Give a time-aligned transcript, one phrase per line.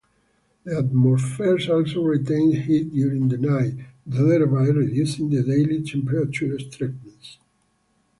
[0.63, 7.37] The atmosphere also retains heat during the night, thereby reducing the daily temperature extremes.